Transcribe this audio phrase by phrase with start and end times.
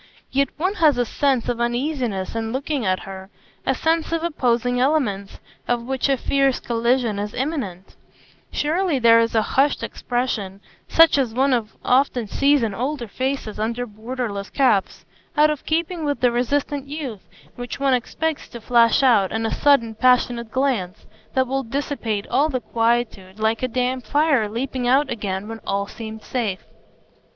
[0.31, 5.39] Yet one has a sense of uneasiness in looking at her,—a sense of opposing elements,
[5.67, 7.95] of which a fierce collision is imminent;
[8.51, 13.85] surely there is a hushed expression, such as one often sees in older faces under
[13.85, 15.05] borderless caps,
[15.37, 17.21] out of keeping with the resistant youth,
[17.55, 21.05] which one expects to flash out in a sudden, passionate glance,
[21.35, 25.85] that will dissipate all the quietude, like a damp fire leaping out again when all
[25.85, 26.63] seemed safe.